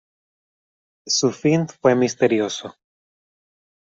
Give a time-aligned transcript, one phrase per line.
[1.05, 2.73] Su fin fue misterioso.